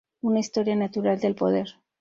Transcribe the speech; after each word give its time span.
Una 0.23 0.39
historia 0.39 0.75
natural 0.75 1.19
del 1.19 1.35
poder". 1.35 1.75